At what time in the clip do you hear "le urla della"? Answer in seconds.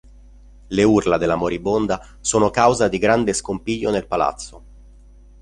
0.69-1.35